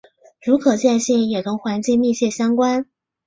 [0.43, 2.87] 如可见性也同环境密切相关。